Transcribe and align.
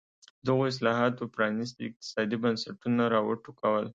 دغو 0.47 0.63
اصلاحاتو 0.71 1.31
پرانېستي 1.35 1.81
اقتصادي 1.89 2.37
بنسټونه 2.43 3.03
را 3.13 3.19
وټوکول. 3.27 3.85